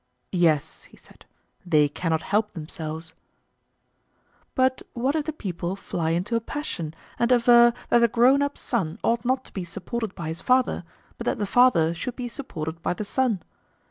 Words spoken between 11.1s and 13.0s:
but that the father should be supported by